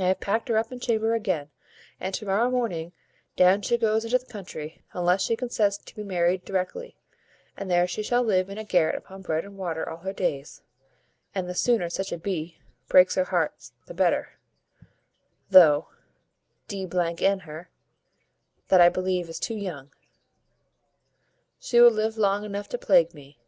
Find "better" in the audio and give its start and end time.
13.92-14.38